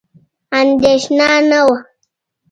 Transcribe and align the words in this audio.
اندېښنه 0.59 1.29
نه 1.49 1.61
وه. 1.67 1.77